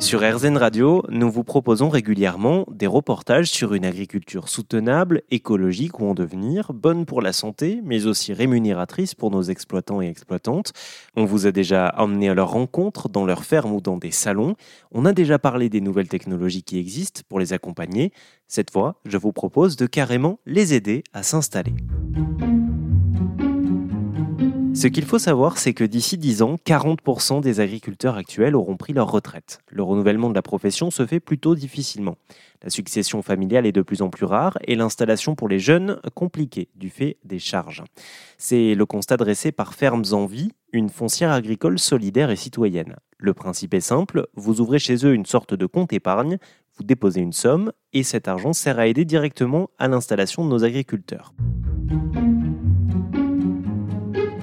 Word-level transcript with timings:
Sur 0.00 0.22
RZN 0.22 0.56
Radio, 0.56 1.04
nous 1.10 1.30
vous 1.30 1.44
proposons 1.44 1.90
régulièrement 1.90 2.64
des 2.72 2.86
reportages 2.86 3.50
sur 3.50 3.74
une 3.74 3.84
agriculture 3.84 4.48
soutenable, 4.48 5.22
écologique 5.30 6.00
ou 6.00 6.06
en 6.06 6.14
devenir, 6.14 6.72
bonne 6.72 7.04
pour 7.04 7.20
la 7.20 7.34
santé, 7.34 7.80
mais 7.84 8.06
aussi 8.06 8.32
rémunératrice 8.32 9.14
pour 9.14 9.30
nos 9.30 9.42
exploitants 9.42 10.00
et 10.00 10.08
exploitantes. 10.08 10.72
On 11.16 11.26
vous 11.26 11.46
a 11.46 11.52
déjà 11.52 11.94
emmené 11.98 12.30
à 12.30 12.34
leur 12.34 12.50
rencontre, 12.50 13.10
dans 13.10 13.26
leurs 13.26 13.44
fermes 13.44 13.72
ou 13.72 13.82
dans 13.82 13.98
des 13.98 14.10
salons. 14.10 14.56
On 14.90 15.04
a 15.04 15.12
déjà 15.12 15.38
parlé 15.38 15.68
des 15.68 15.82
nouvelles 15.82 16.08
technologies 16.08 16.62
qui 16.62 16.78
existent 16.78 17.20
pour 17.28 17.38
les 17.38 17.52
accompagner. 17.52 18.10
Cette 18.48 18.70
fois, 18.70 18.96
je 19.04 19.18
vous 19.18 19.32
propose 19.32 19.76
de 19.76 19.86
carrément 19.86 20.40
les 20.46 20.72
aider 20.72 21.04
à 21.12 21.22
s'installer. 21.22 21.74
Ce 24.80 24.86
qu'il 24.86 25.04
faut 25.04 25.18
savoir, 25.18 25.58
c'est 25.58 25.74
que 25.74 25.84
d'ici 25.84 26.16
10 26.16 26.40
ans, 26.40 26.56
40% 26.64 27.42
des 27.42 27.60
agriculteurs 27.60 28.16
actuels 28.16 28.56
auront 28.56 28.78
pris 28.78 28.94
leur 28.94 29.10
retraite. 29.10 29.60
Le 29.68 29.82
renouvellement 29.82 30.30
de 30.30 30.34
la 30.34 30.40
profession 30.40 30.90
se 30.90 31.04
fait 31.04 31.20
plutôt 31.20 31.54
difficilement. 31.54 32.16
La 32.62 32.70
succession 32.70 33.20
familiale 33.20 33.66
est 33.66 33.72
de 33.72 33.82
plus 33.82 34.00
en 34.00 34.08
plus 34.08 34.24
rare 34.24 34.56
et 34.66 34.76
l'installation 34.76 35.34
pour 35.34 35.50
les 35.50 35.58
jeunes 35.58 36.00
compliquée 36.14 36.70
du 36.76 36.88
fait 36.88 37.18
des 37.26 37.38
charges. 37.38 37.84
C'est 38.38 38.74
le 38.74 38.86
constat 38.86 39.18
dressé 39.18 39.52
par 39.52 39.74
Fermes 39.74 40.06
en 40.12 40.24
Vie, 40.24 40.52
une 40.72 40.88
foncière 40.88 41.30
agricole 41.30 41.78
solidaire 41.78 42.30
et 42.30 42.36
citoyenne. 42.36 42.96
Le 43.18 43.34
principe 43.34 43.74
est 43.74 43.80
simple, 43.80 44.28
vous 44.34 44.62
ouvrez 44.62 44.78
chez 44.78 45.04
eux 45.04 45.12
une 45.12 45.26
sorte 45.26 45.52
de 45.52 45.66
compte 45.66 45.92
épargne, 45.92 46.38
vous 46.78 46.84
déposez 46.84 47.20
une 47.20 47.34
somme 47.34 47.70
et 47.92 48.02
cet 48.02 48.28
argent 48.28 48.54
sert 48.54 48.78
à 48.78 48.86
aider 48.86 49.04
directement 49.04 49.68
à 49.78 49.88
l'installation 49.88 50.42
de 50.42 50.48
nos 50.48 50.64
agriculteurs. 50.64 51.34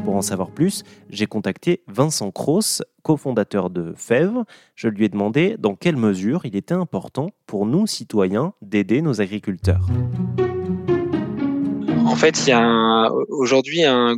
Pour 0.07 0.15
en 0.15 0.21
savoir 0.21 0.51
plus, 0.51 0.85
j'ai 1.09 1.25
contacté 1.25 1.83
Vincent 1.87 2.31
Cross, 2.31 2.81
cofondateur 3.03 3.69
de 3.69 3.93
FEV. 3.97 4.45
Je 4.73 4.87
lui 4.87 5.03
ai 5.03 5.09
demandé 5.09 5.57
dans 5.59 5.75
quelle 5.75 5.97
mesure 5.97 6.45
il 6.45 6.55
était 6.55 6.73
important 6.73 7.31
pour 7.45 7.65
nous, 7.65 7.87
citoyens, 7.87 8.53
d'aider 8.61 9.01
nos 9.01 9.19
agriculteurs. 9.19 9.85
En 12.05 12.15
fait, 12.15 12.47
il 12.47 12.51
y 12.51 12.53
a 12.53 13.11
aujourd'hui 13.27 13.83
un, 13.83 14.15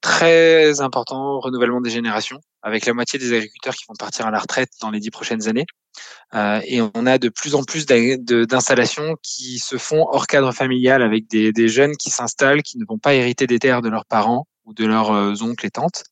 très 0.00 0.80
important 0.80 1.40
renouvellement 1.40 1.82
des 1.82 1.90
générations, 1.90 2.40
avec 2.62 2.86
la 2.86 2.94
moitié 2.94 3.18
des 3.18 3.34
agriculteurs 3.34 3.74
qui 3.74 3.84
vont 3.86 3.96
partir 3.98 4.26
à 4.26 4.30
la 4.30 4.38
retraite 4.38 4.70
dans 4.80 4.90
les 4.90 4.98
dix 4.98 5.10
prochaines 5.10 5.46
années. 5.46 5.66
Euh, 6.34 6.62
et 6.64 6.80
on 6.80 7.04
a 7.04 7.18
de 7.18 7.28
plus 7.28 7.54
en 7.54 7.64
plus 7.64 7.84
d'installations 7.84 9.14
qui 9.22 9.58
se 9.58 9.76
font 9.76 10.06
hors 10.10 10.26
cadre 10.26 10.52
familial, 10.52 11.02
avec 11.02 11.28
des 11.28 11.68
jeunes 11.68 11.98
qui 11.98 12.08
s'installent, 12.08 12.62
qui 12.62 12.78
ne 12.78 12.86
vont 12.88 12.98
pas 12.98 13.12
hériter 13.12 13.46
des 13.46 13.58
terres 13.58 13.82
de 13.82 13.90
leurs 13.90 14.06
parents 14.06 14.46
ou 14.68 14.74
de 14.74 14.86
leurs 14.86 15.10
euh, 15.10 15.34
oncles 15.40 15.66
et 15.66 15.70
tantes. 15.70 16.04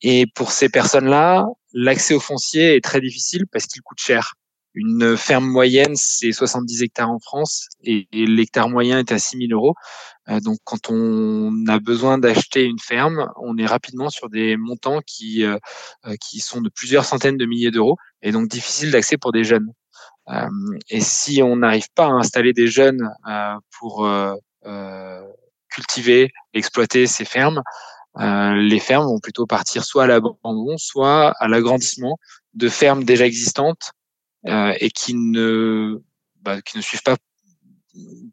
Et 0.00 0.26
pour 0.34 0.50
ces 0.50 0.68
personnes-là, 0.68 1.46
l'accès 1.72 2.14
au 2.14 2.20
foncier 2.20 2.74
est 2.74 2.82
très 2.82 3.00
difficile 3.00 3.46
parce 3.52 3.66
qu'il 3.66 3.82
coûte 3.82 4.00
cher. 4.00 4.34
Une 4.74 5.18
ferme 5.18 5.44
moyenne, 5.44 5.92
c'est 5.96 6.32
70 6.32 6.82
hectares 6.82 7.10
en 7.10 7.18
France 7.18 7.68
et, 7.84 8.08
l'hectare 8.12 8.70
moyen 8.70 8.98
est 8.98 9.12
à 9.12 9.18
6 9.18 9.46
000 9.48 9.52
euros. 9.52 9.74
Euh, 10.30 10.40
donc, 10.40 10.58
quand 10.64 10.88
on 10.90 11.52
a 11.68 11.78
besoin 11.78 12.16
d'acheter 12.16 12.64
une 12.64 12.78
ferme, 12.78 13.28
on 13.36 13.58
est 13.58 13.66
rapidement 13.66 14.08
sur 14.08 14.30
des 14.30 14.56
montants 14.56 15.00
qui, 15.06 15.44
euh, 15.44 15.58
qui 16.20 16.40
sont 16.40 16.62
de 16.62 16.70
plusieurs 16.70 17.04
centaines 17.04 17.36
de 17.36 17.44
milliers 17.44 17.70
d'euros 17.70 17.96
et 18.22 18.32
donc 18.32 18.48
difficile 18.48 18.90
d'accès 18.90 19.18
pour 19.18 19.32
des 19.32 19.44
jeunes. 19.44 19.68
et 20.88 21.00
si 21.00 21.42
on 21.42 21.56
n'arrive 21.56 21.88
pas 21.94 22.06
à 22.06 22.12
installer 22.12 22.52
des 22.52 22.68
jeunes 22.68 23.10
pour 23.78 24.06
cultiver, 25.72 26.32
exploiter 26.54 27.06
ces 27.06 27.24
fermes, 27.24 27.62
euh, 28.18 28.54
les 28.54 28.78
fermes 28.78 29.06
vont 29.06 29.20
plutôt 29.20 29.46
partir 29.46 29.84
soit 29.84 30.04
à 30.04 30.06
l'abandon, 30.06 30.76
soit 30.76 31.34
à 31.38 31.48
l'agrandissement 31.48 32.18
de 32.54 32.68
fermes 32.68 33.04
déjà 33.04 33.26
existantes 33.26 33.92
euh, 34.46 34.74
et 34.80 34.90
qui 34.90 35.14
ne, 35.14 36.02
bah, 36.42 36.60
qui 36.60 36.76
ne 36.76 36.82
suivent 36.82 37.02
pas, 37.02 37.16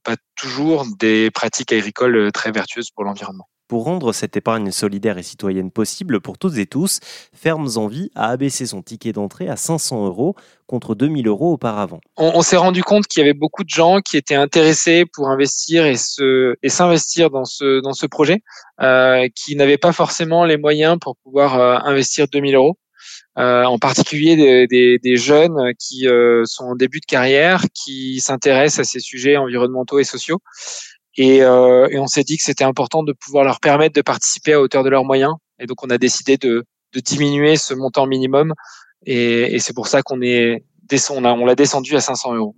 pas 0.04 0.18
toujours 0.36 0.86
des 0.98 1.32
pratiques 1.32 1.72
agricoles 1.72 2.32
très 2.34 2.52
vertueuses 2.52 2.90
pour 2.92 3.06
l'environnement. 3.06 3.48
Pour 3.70 3.84
rendre 3.84 4.14
cette 4.14 4.36
épargne 4.36 4.72
solidaire 4.72 5.20
et 5.20 5.24
citoyenne 5.24 5.70
possible 5.70 6.22
pour 6.22 6.40
toutes 6.40 6.58
et 6.58 6.66
tous, 6.66 7.00
Fermes 7.34 7.70
en 7.76 7.86
Vie 7.86 8.10
a 8.16 8.30
abaissé 8.30 8.66
son 8.66 8.82
ticket 8.82 9.14
d'entrée 9.14 9.48
à 9.48 9.58
500 9.58 10.08
euros 10.08 10.36
contre 10.66 10.96
2000 10.96 11.28
euros 11.28 11.54
auparavant. 11.54 12.02
On, 12.18 12.42
s'est 12.42 12.58
rendu 12.58 12.84
compte 12.84 13.06
qu'il 13.06 13.22
y 13.22 13.24
avait 13.24 13.36
beaucoup 13.36 13.64
de 13.64 13.70
gens 13.70 14.02
qui 14.02 14.18
étaient 14.18 14.34
intéressés 14.34 15.06
pour 15.14 15.30
investir 15.30 15.86
et 15.86 15.94
s'investir 16.68 17.30
dans 17.30 17.46
ce 17.46 18.06
projet, 18.08 18.42
euh, 18.82 19.28
qui 19.36 19.56
n'avaient 19.56 19.78
pas 19.78 19.92
forcément 19.92 20.46
les 20.46 20.58
moyens 20.58 20.98
pour 21.00 21.16
pouvoir 21.18 21.60
euh, 21.60 21.78
investir 21.84 22.28
2000 22.28 22.56
euros. 22.56 22.76
Euh, 23.38 23.64
en 23.64 23.78
particulier 23.78 24.36
des, 24.36 24.68
des, 24.68 25.00
des 25.00 25.16
jeunes 25.16 25.74
qui 25.80 26.08
euh, 26.08 26.44
sont 26.46 26.66
en 26.66 26.76
début 26.76 27.00
de 27.00 27.06
carrière, 27.06 27.64
qui 27.74 28.20
s'intéressent 28.20 28.80
à 28.80 28.84
ces 28.84 29.00
sujets 29.00 29.38
environnementaux 29.38 30.00
et 30.00 30.04
sociaux 30.04 30.40
et, 31.18 31.44
euh, 31.44 31.88
et 31.90 32.00
on 32.00 32.08
s'est 32.08 32.24
dit 32.24 32.38
que 32.38 32.44
c'était 32.44 32.64
important 32.64 33.04
de 33.04 33.14
pouvoir 33.14 33.44
leur 33.44 33.60
permettre 33.60 33.96
de 33.96 34.02
participer 34.02 34.54
à 34.54 34.62
hauteur 34.62 34.84
de 34.84 34.90
leurs 34.90 35.06
moyens. 35.06 35.34
Et 35.60 35.66
donc, 35.66 35.84
on 35.84 35.90
a 35.90 35.98
décidé 35.98 36.38
de, 36.38 36.66
de 36.94 37.00
diminuer 37.00 37.58
ce 37.58 37.74
montant 37.74 38.06
minimum. 38.06 38.54
Et, 39.06 39.56
et 39.56 39.60
c'est 39.60 39.74
pour 39.74 39.88
ça 39.88 40.02
qu'on 40.02 40.22
est 40.22 40.64
on 41.12 41.24
on 41.24 41.46
l'a 41.46 41.56
descendu 41.56 41.96
à 41.96 42.02
500 42.02 42.36
euros. 42.36 42.56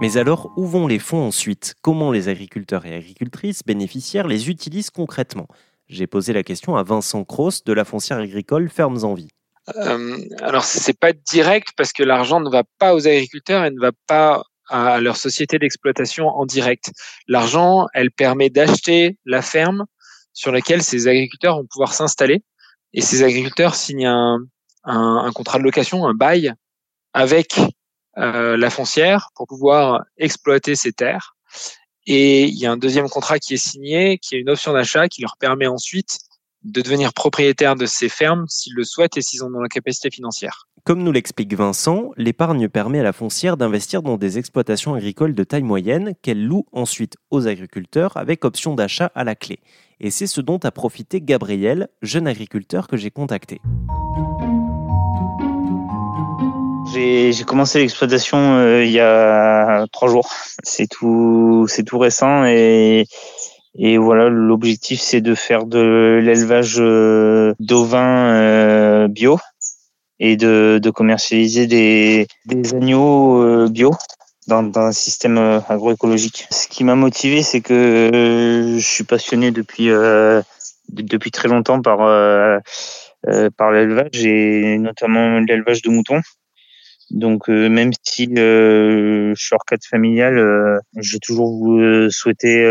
Mais 0.00 0.16
alors, 0.16 0.52
où 0.56 0.64
vont 0.64 0.86
les 0.86 0.98
fonds 0.98 1.26
ensuite? 1.26 1.74
Comment 1.82 2.12
les 2.12 2.28
agriculteurs 2.28 2.86
et 2.86 2.94
agricultrices 2.94 3.62
bénéficiaires 3.64 4.28
les 4.28 4.48
utilisent 4.48 4.90
concrètement? 4.90 5.48
J'ai 5.88 6.06
posé 6.06 6.32
la 6.32 6.42
question 6.42 6.76
à 6.76 6.82
Vincent 6.82 7.24
Cross 7.24 7.64
de 7.64 7.72
la 7.72 7.84
foncière 7.84 8.18
agricole 8.18 8.68
Fermes 8.68 9.04
en 9.04 9.14
Vie. 9.14 9.30
Euh, 9.76 10.18
alors, 10.40 10.64
c'est 10.64 10.98
pas 10.98 11.12
direct 11.12 11.70
parce 11.76 11.92
que 11.92 12.02
l'argent 12.02 12.40
ne 12.40 12.50
va 12.50 12.62
pas 12.78 12.94
aux 12.94 13.06
agriculteurs 13.06 13.64
et 13.64 13.70
ne 13.70 13.80
va 13.80 13.90
pas 14.06 14.44
à 14.68 15.00
leur 15.00 15.16
société 15.16 15.58
d'exploitation 15.58 16.28
en 16.28 16.46
direct. 16.46 16.92
L'argent, 17.26 17.86
elle 17.94 18.10
permet 18.10 18.50
d'acheter 18.50 19.18
la 19.24 19.42
ferme 19.42 19.86
sur 20.32 20.52
laquelle 20.52 20.82
ces 20.82 21.08
agriculteurs 21.08 21.56
vont 21.56 21.66
pouvoir 21.66 21.94
s'installer. 21.94 22.42
Et 22.92 23.00
ces 23.00 23.22
agriculteurs 23.22 23.74
signent 23.74 24.06
un, 24.06 24.38
un, 24.84 25.22
un 25.24 25.32
contrat 25.32 25.58
de 25.58 25.64
location, 25.64 26.06
un 26.06 26.14
bail 26.14 26.52
avec 27.12 27.58
euh, 28.18 28.56
la 28.56 28.70
foncière 28.70 29.30
pour 29.34 29.46
pouvoir 29.46 30.04
exploiter 30.16 30.74
ces 30.74 30.92
terres. 30.92 31.36
Et 32.06 32.44
il 32.44 32.58
y 32.58 32.66
a 32.66 32.72
un 32.72 32.76
deuxième 32.76 33.08
contrat 33.08 33.38
qui 33.38 33.54
est 33.54 33.58
signé, 33.58 34.18
qui 34.18 34.34
est 34.34 34.38
une 34.38 34.48
option 34.50 34.72
d'achat 34.72 35.08
qui 35.08 35.20
leur 35.20 35.36
permet 35.38 35.66
ensuite 35.66 36.18
de 36.64 36.80
devenir 36.80 37.12
propriétaires 37.12 37.76
de 37.76 37.86
ces 37.86 38.08
fermes 38.08 38.46
s'ils 38.48 38.74
le 38.74 38.84
souhaitent 38.84 39.16
et 39.16 39.22
s'ils 39.22 39.42
en 39.42 39.52
ont 39.54 39.60
la 39.60 39.68
capacité 39.68 40.10
financière. 40.10 40.68
Comme 40.84 41.02
nous 41.02 41.12
l'explique 41.12 41.52
Vincent, 41.54 42.10
l'épargne 42.16 42.68
permet 42.68 43.00
à 43.00 43.02
la 43.02 43.12
foncière 43.12 43.56
d'investir 43.56 44.02
dans 44.02 44.16
des 44.16 44.38
exploitations 44.38 44.94
agricoles 44.94 45.34
de 45.34 45.44
taille 45.44 45.62
moyenne 45.62 46.14
qu'elle 46.22 46.44
loue 46.44 46.64
ensuite 46.72 47.16
aux 47.30 47.46
agriculteurs 47.46 48.16
avec 48.16 48.44
option 48.44 48.74
d'achat 48.74 49.12
à 49.14 49.24
la 49.24 49.34
clé. 49.34 49.58
Et 50.00 50.10
c'est 50.10 50.26
ce 50.26 50.40
dont 50.40 50.58
a 50.58 50.70
profité 50.70 51.20
Gabriel, 51.20 51.88
jeune 52.02 52.26
agriculteur 52.26 52.88
que 52.88 52.96
j'ai 52.96 53.10
contacté. 53.10 53.60
J'ai 56.94 57.44
commencé 57.44 57.80
l'exploitation 57.80 58.38
euh, 58.38 58.84
il 58.84 58.90
y 58.90 59.00
a 59.00 59.86
trois 59.92 60.08
jours. 60.08 60.30
C'est 60.62 60.86
tout, 60.86 61.66
c'est 61.68 61.84
tout 61.84 61.98
récent 61.98 62.44
et 62.44 63.04
et 63.74 63.98
voilà, 63.98 64.28
l'objectif 64.28 65.00
c'est 65.00 65.20
de 65.20 65.34
faire 65.34 65.64
de 65.64 66.20
l'élevage 66.22 66.76
euh, 66.78 67.54
d'ovins 67.60 68.34
euh, 68.34 69.08
bio 69.08 69.38
et 70.20 70.36
de, 70.36 70.90
commercialiser 70.94 71.66
des, 71.66 72.26
agneaux 72.74 73.42
euh, 73.42 73.68
bio 73.68 73.94
dans, 74.48 74.62
dans, 74.62 74.80
un 74.80 74.92
système 74.92 75.38
agroécologique. 75.68 76.46
Ce 76.50 76.66
qui 76.66 76.82
m'a 76.82 76.94
motivé, 76.94 77.42
c'est 77.42 77.60
que 77.60 78.76
je 78.78 78.86
suis 78.86 79.04
passionné 79.04 79.50
depuis 79.50 79.90
depuis 80.88 81.30
très 81.30 81.48
longtemps 81.48 81.82
par 81.82 81.98
par 83.56 83.70
l'élevage 83.70 84.24
et 84.24 84.78
notamment 84.78 85.38
l'élevage 85.40 85.82
de 85.82 85.90
moutons. 85.90 86.22
Donc 87.10 87.48
euh, 87.48 87.68
même 87.68 87.92
si 88.02 88.28
euh, 88.36 89.32
je 89.34 89.42
suis 89.42 89.54
hors 89.54 89.64
cadre 89.64 89.84
familial, 89.84 90.38
euh, 90.38 90.78
j'ai 90.96 91.18
toujours 91.18 91.66
souhaité 92.10 92.64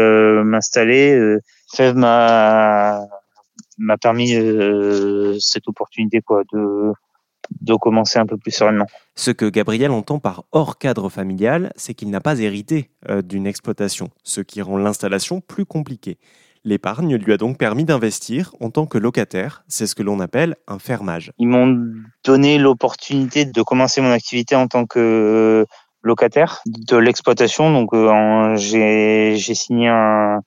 m'installer. 0.43 1.37
Fev 1.73 1.95
m'a 1.95 3.05
m'a 3.79 3.97
permis 3.97 4.33
cette 5.39 5.67
opportunité 5.67 6.21
quoi 6.21 6.43
de 6.53 6.91
de 7.61 7.75
commencer 7.75 8.19
un 8.19 8.25
peu 8.25 8.37
plus 8.37 8.51
sereinement. 8.51 8.87
Ce 9.15 9.31
que 9.31 9.49
Gabriel 9.49 9.91
entend 9.91 10.19
par 10.19 10.43
hors 10.51 10.77
cadre 10.77 11.09
familial, 11.09 11.71
c'est 11.77 11.93
qu'il 11.93 12.09
n'a 12.09 12.19
pas 12.19 12.39
hérité 12.39 12.91
d'une 13.23 13.47
exploitation, 13.47 14.09
ce 14.23 14.41
qui 14.41 14.61
rend 14.61 14.77
l'installation 14.77 15.39
plus 15.39 15.65
compliquée. 15.65 16.17
L'épargne 16.67 17.15
lui 17.15 17.31
a 17.31 17.37
donc 17.37 17.57
permis 17.57 17.85
d'investir 17.85 18.53
en 18.59 18.71
tant 18.71 18.87
que 18.87 18.97
locataire, 18.97 19.63
c'est 19.69 19.87
ce 19.87 19.95
que 19.95 20.03
l'on 20.03 20.19
appelle 20.19 20.57
un 20.67 20.79
fermage. 20.79 21.31
Ils 21.37 21.47
m'ont 21.47 21.93
donné 22.25 22.57
l'opportunité 22.57 23.45
de 23.45 23.61
commencer 23.61 24.01
mon 24.01 24.11
activité 24.11 24.53
en 24.53 24.67
tant 24.67 24.85
que 24.85 25.65
locataire 26.03 26.59
de 26.65 26.97
l'exploitation. 26.97 27.71
Donc 27.71 27.93
euh, 27.93 28.57
j'ai 28.57 29.37
signé 29.37 29.87
un, 29.87 30.41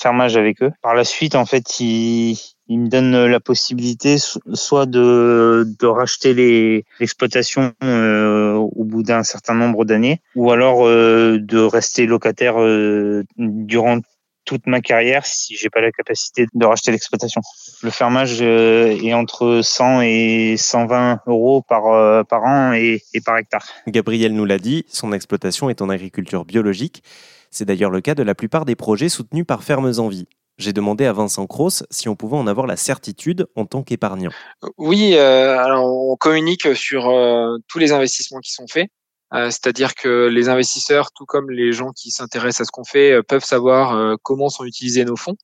fermage 0.00 0.38
avec 0.38 0.62
eux. 0.62 0.72
Par 0.80 0.94
la 0.94 1.04
suite, 1.04 1.34
en 1.34 1.44
fait, 1.44 1.78
ils, 1.78 2.38
me 2.70 2.88
donnent 2.88 3.26
la 3.26 3.38
possibilité 3.38 4.16
soit 4.54 4.86
de, 4.86 5.86
racheter 5.86 6.86
l'exploitation 7.00 7.74
euh, 7.84 8.54
au 8.54 8.84
bout 8.84 9.02
d'un 9.02 9.24
certain 9.24 9.54
nombre 9.54 9.84
d'années, 9.84 10.22
ou 10.36 10.50
alors 10.52 10.86
euh, 10.86 11.36
de 11.38 11.58
rester 11.58 12.06
locataire 12.06 12.62
euh, 12.62 13.24
durant 13.36 13.98
toute 14.46 14.66
ma 14.66 14.80
carrière 14.80 15.26
si 15.26 15.54
j'ai 15.56 15.68
pas 15.68 15.82
la 15.82 15.92
capacité 15.92 16.46
de 16.54 16.64
racheter 16.64 16.92
l'exploitation. 16.92 17.42
Le 17.82 17.90
fermage 17.90 18.38
euh, 18.40 18.98
est 19.02 19.12
entre 19.12 19.60
100 19.62 20.00
et 20.02 20.54
120 20.56 21.20
euros 21.26 21.62
par, 21.62 21.88
euh, 21.88 22.22
par 22.22 22.44
an 22.44 22.72
et, 22.72 23.02
et 23.12 23.20
par 23.20 23.36
hectare. 23.36 23.66
Gabriel 23.86 24.32
nous 24.32 24.46
l'a 24.46 24.58
dit, 24.58 24.86
son 24.88 25.12
exploitation 25.12 25.68
est 25.68 25.82
en 25.82 25.90
agriculture 25.90 26.46
biologique. 26.46 27.02
C'est 27.50 27.66
d'ailleurs 27.66 27.90
le 27.90 28.00
cas 28.00 28.14
de 28.14 28.22
la 28.22 28.34
plupart 28.34 28.64
des 28.64 28.76
projets 28.76 29.08
soutenus 29.08 29.44
par 29.46 29.62
Fermes 29.62 29.92
en 29.98 30.08
Vie. 30.08 30.26
J'ai 30.58 30.72
demandé 30.72 31.04
à 31.04 31.12
Vincent 31.12 31.46
Cross 31.46 31.84
si 31.90 32.08
on 32.08 32.16
pouvait 32.16 32.36
en 32.36 32.46
avoir 32.46 32.66
la 32.66 32.76
certitude 32.76 33.46
en 33.56 33.66
tant 33.66 33.82
qu'épargnant. 33.82 34.30
Oui, 34.78 35.12
euh, 35.14 35.58
alors 35.58 35.84
on 35.84 36.16
communique 36.16 36.74
sur 36.74 37.10
euh, 37.10 37.58
tous 37.68 37.78
les 37.78 37.92
investissements 37.92 38.40
qui 38.40 38.52
sont 38.52 38.66
faits. 38.66 38.88
Euh, 39.34 39.50
c'est-à-dire 39.50 39.94
que 39.94 40.28
les 40.28 40.48
investisseurs, 40.48 41.10
tout 41.12 41.26
comme 41.26 41.50
les 41.50 41.72
gens 41.72 41.90
qui 41.90 42.10
s'intéressent 42.10 42.62
à 42.62 42.64
ce 42.64 42.70
qu'on 42.70 42.84
fait, 42.84 43.12
euh, 43.12 43.22
peuvent 43.22 43.44
savoir 43.44 43.96
euh, 43.96 44.14
comment 44.22 44.48
sont 44.48 44.64
utilisés 44.64 45.04
nos 45.04 45.16
fonds. 45.16 45.36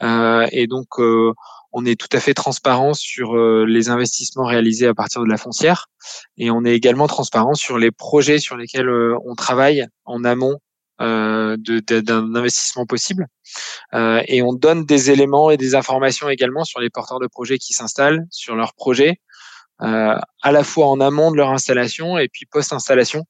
et 0.00 0.66
donc, 0.66 0.98
on 0.98 1.84
est 1.84 2.00
tout 2.00 2.08
à 2.12 2.20
fait 2.20 2.34
transparent 2.34 2.94
sur 2.94 3.36
les 3.66 3.90
investissements 3.90 4.44
réalisés 4.46 4.86
à 4.86 4.94
partir 4.94 5.22
de 5.22 5.28
la 5.28 5.36
foncière. 5.36 5.86
Et 6.38 6.50
on 6.50 6.64
est 6.64 6.74
également 6.74 7.06
transparent 7.06 7.54
sur 7.54 7.78
les 7.78 7.90
projets 7.90 8.38
sur 8.38 8.56
lesquels 8.56 8.88
on 8.88 9.34
travaille 9.34 9.86
en 10.04 10.24
amont 10.24 10.58
d'un 10.98 12.34
investissement 12.34 12.86
possible. 12.86 13.26
et 13.92 14.42
on 14.42 14.52
donne 14.54 14.86
des 14.86 15.10
éléments 15.10 15.50
et 15.50 15.56
des 15.56 15.74
informations 15.74 16.28
également 16.28 16.64
sur 16.64 16.80
les 16.80 16.90
porteurs 16.90 17.20
de 17.20 17.26
projets 17.26 17.58
qui 17.58 17.72
s'installent, 17.74 18.26
sur 18.30 18.54
leurs 18.54 18.74
projets, 18.74 19.20
à 19.80 20.52
la 20.52 20.64
fois 20.64 20.88
en 20.88 21.00
amont 21.00 21.30
de 21.30 21.36
leur 21.36 21.50
installation 21.50 22.18
et 22.18 22.28
puis 22.28 22.46
post-installation 22.46 23.24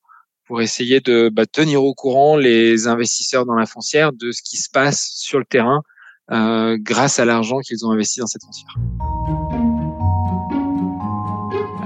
pour 0.49 0.63
essayer 0.63 1.01
de 1.01 1.29
bah, 1.29 1.45
tenir 1.45 1.85
au 1.85 1.95
courant 1.95 2.37
les 2.37 2.87
investisseurs 2.87 3.45
dans 3.45 3.55
la 3.55 3.67
foncière 3.67 4.13
de 4.15 4.33
ce 4.33 4.41
qui 4.43 4.57
se 4.57 4.71
passe 4.71 5.11
sur 5.15 5.39
le 5.39 5.45
terrain 5.45 5.83
euh, 6.31 6.79
grâce 6.81 7.19
à 7.19 7.27
l'argent 7.27 7.59
qu'ils 7.61 7.87
ont 7.87 7.91
investi 7.91 8.21
dans 8.21 8.27
cette 8.27 8.43
foncière. 8.43 8.75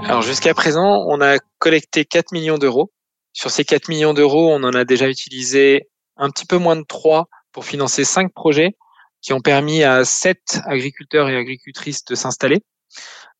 Alors 0.05 0.23
jusqu'à 0.23 0.55
présent, 0.55 1.05
on 1.09 1.21
a 1.21 1.39
collecté 1.59 2.05
4 2.05 2.33
millions 2.33 2.59
d'euros. 2.59 2.93
Sur 3.33 3.51
ces 3.51 3.65
4 3.65 3.89
millions 3.89 4.15
d'euros, 4.15 4.53
on 4.53 4.63
en 4.63 4.75
a 4.75 4.85
déjà 4.85 5.09
utilisé 5.09 5.89
un 6.17 6.31
petit 6.31 6.47
peu 6.47 6.59
moins 6.59 6.77
de 6.77 6.85
3 6.85 7.29
pour 7.51 7.65
financer 7.65 8.05
5 8.05 8.33
projets 8.33 8.77
qui 9.23 9.33
ont 9.33 9.41
permis 9.41 9.83
à 9.83 10.05
7 10.05 10.61
agriculteurs 10.67 11.29
et 11.29 11.37
agricultrices 11.37 12.05
de 12.05 12.15
s'installer. 12.15 12.63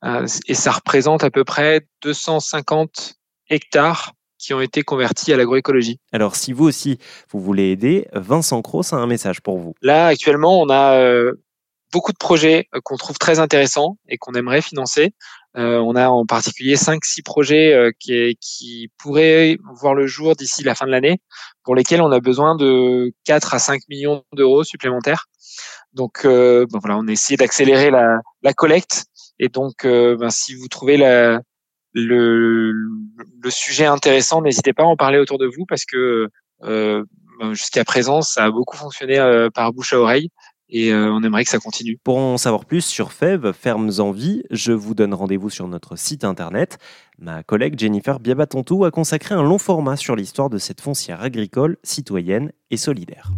Euh, 0.05 0.27
et 0.49 0.55
ça 0.55 0.73
représente 0.73 1.25
à 1.25 1.31
peu 1.31 1.45
près 1.45 1.87
250 2.03 3.15
hectares 3.51 4.13
qui 4.39 4.53
ont 4.55 4.61
été 4.61 4.83
convertis 4.83 5.33
à 5.33 5.37
l'agroécologie. 5.37 6.01
Alors, 6.11 6.35
si 6.35 6.53
vous 6.53 6.65
aussi, 6.65 6.99
vous 7.31 7.41
voulez 7.41 7.71
aider, 7.71 8.09
Vincent 8.13 8.61
Cross 8.61 8.93
a 8.93 8.97
un 8.97 9.07
message 9.07 9.41
pour 9.41 9.59
vous. 9.59 9.75
Là, 9.83 10.07
actuellement, 10.07 10.61
on 10.61 10.69
a 10.69 10.95
euh, 10.95 11.35
beaucoup 11.93 12.13
de 12.13 12.19
projets 12.19 12.69
euh, 12.75 12.81
qu'on 12.83 12.97
trouve 12.97 13.19
très 13.19 13.39
intéressants 13.39 13.99
et 14.09 14.17
qu'on 14.19 14.33
aimerait 14.33 14.63
financer. 14.63 15.15
on 15.55 15.95
a 15.97 16.09
en 16.09 16.25
particulier 16.25 16.77
5-6 16.77 17.23
projets 17.23 17.93
qui, 18.01 18.39
qui, 18.41 18.91
pourraient 18.99 19.59
voir 19.75 19.95
le 19.95 20.07
jour 20.07 20.35
d'ici 20.35 20.65
la 20.65 20.75
fin 20.75 20.87
de 20.87 20.91
l'année, 20.91 21.21
pour 21.63 21.75
lesquels 21.75 22.01
on 22.01 22.11
a 22.11 22.21
besoin 22.21 22.57
de 22.57 23.13
4 23.25 23.55
à 23.55 23.59
5 23.59 23.83
millions 23.91 24.25
d'euros 24.33 24.65
supplémentaires. 24.65 25.27
Donc, 25.93 26.23
bon, 26.25 26.79
voilà, 26.81 26.97
on 26.97 27.07
essaie 27.07 27.37
d'accélérer 27.37 27.91
la, 27.91 28.21
la 28.43 28.55
collecte 28.55 29.05
et 29.43 29.49
donc, 29.49 29.85
euh, 29.85 30.17
ben, 30.17 30.31
si 30.31 30.55
vous 30.55 30.69
trouvez 30.69 30.97
la, 30.97 31.41
le, 31.95 32.71
le, 32.73 33.51
sujet 33.51 33.87
intéressant, 33.87 34.41
n'hésitez 34.41 34.73
pas 34.73 34.85
à 34.85 34.87
en 34.87 34.97
parler 34.97 35.19
autour 35.19 35.39
de 35.39 35.47
vous 35.47 35.67
parce 35.67 35.85
que 35.85 36.29
euh, 36.63 37.05
ben, 37.41 37.53
jusqu'à 37.53 37.85
présent, 37.85 38.23
ça 38.23 38.45
a 38.45 38.51
beaucoup 38.53 38.77
fonctionné 38.77 39.19
euh, 39.19 39.51
par 39.51 39.73
bouche 39.73 39.95
à 39.95 39.99
oreille 39.99 40.31
et 40.73 40.93
on 40.95 41.23
aimerait 41.23 41.45
que 41.45 41.51
ça 41.51 41.59
continue. 41.59 41.99
Pour 42.03 42.19
en 42.19 42.39
savoir 42.39 42.65
plus 42.65 42.85
sur 42.85 43.13
FEV, 43.13 43.53
Fermes 43.53 43.93
en 43.99 44.11
Vie, 44.11 44.43
je 44.51 44.73
vous 44.73 44.95
donne 44.95 45.15
rendez-vous 45.15 45.51
sur 45.51 45.69
notre 45.69 45.97
site 45.97 46.25
internet. 46.25 46.79
Ma 47.19 47.43
collègue 47.43 47.79
Jennifer 47.79 48.19
Biabatontou 48.19 48.85
a 48.85 48.91
consacré 48.91 49.35
un 49.35 49.43
long 49.43 49.59
format 49.59 49.97
sur 49.97 50.17
l'histoire 50.17 50.51
de 50.51 50.59
cette 50.59 50.81
foncière 50.81 51.23
agricole, 51.23 51.77
citoyenne 51.85 52.53
et 52.71 52.77
solidaire. 52.77 53.31